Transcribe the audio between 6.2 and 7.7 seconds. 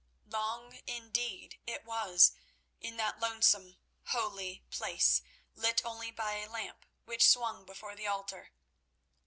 a lamp which swung